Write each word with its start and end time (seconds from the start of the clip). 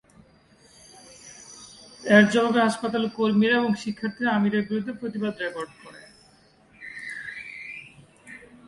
এর 2.03 2.23
জবাবে 2.33 2.59
হাসপাতালের 2.67 3.11
কর্মীরা 3.17 3.55
এবং 3.61 3.71
শিক্ষার্থীরা 3.83 4.29
আমিরের 4.37 4.63
বিরুদ্ধে 4.67 4.93
প্রতিবাদ 5.01 5.33
রেকর্ড 5.37 5.71
করে। 5.81 6.01